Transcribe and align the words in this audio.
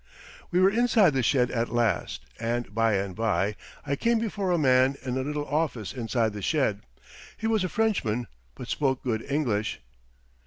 We 0.49 0.59
were 0.59 0.71
inside 0.71 1.13
the 1.13 1.21
shed 1.21 1.51
at 1.51 1.69
last; 1.69 2.25
and 2.39 2.73
by 2.73 2.93
and 2.95 3.15
by 3.15 3.55
I 3.85 3.95
came 3.95 4.17
before 4.17 4.49
a 4.49 4.57
man 4.57 4.95
in 5.03 5.15
a 5.15 5.21
little 5.21 5.45
office 5.45 5.93
inside 5.93 6.33
the 6.33 6.41
shed. 6.41 6.81
He 7.37 7.45
was 7.45 7.63
a 7.63 7.69
Frenchman, 7.69 8.25
but 8.55 8.67
spoke 8.69 9.03
good 9.03 9.21
English. 9.21 9.79